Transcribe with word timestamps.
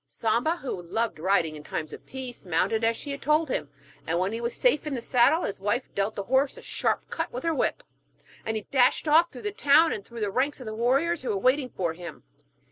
Samba, 0.07 0.55
who 0.57 0.81
loved 0.81 1.19
riding 1.19 1.55
in 1.55 1.61
times 1.61 1.93
of 1.93 2.07
peace, 2.07 2.43
mounted 2.43 2.83
as 2.83 2.97
she 2.97 3.11
had 3.11 3.21
told 3.21 3.49
him, 3.49 3.69
and 4.07 4.17
when 4.17 4.31
he 4.33 4.41
was 4.41 4.55
safe 4.55 4.87
in 4.87 4.95
the 4.95 4.99
saddle, 5.01 5.43
his 5.43 5.61
wife 5.61 5.93
dealt 5.93 6.15
the 6.15 6.23
horse 6.23 6.57
a 6.57 6.63
sharp 6.63 7.07
cut 7.11 7.31
with 7.31 7.43
her 7.43 7.53
whip, 7.53 7.83
and 8.43 8.55
he 8.57 8.63
dashed 8.71 9.07
off 9.07 9.29
through 9.31 9.43
the 9.43 9.51
town 9.51 9.93
and 9.93 10.03
through 10.03 10.21
the 10.21 10.31
ranks 10.31 10.59
of 10.59 10.65
the 10.65 10.73
warriors 10.73 11.21
who 11.21 11.29
were 11.29 11.37
waiting 11.37 11.69
for 11.69 11.93
him. 11.93 12.23